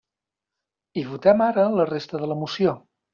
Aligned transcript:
I 1.01 1.03
votem 1.09 1.43
ara 1.47 1.65
la 1.81 1.85
resta 1.91 2.23
de 2.23 2.31
la 2.33 2.39
moció. 2.41 2.75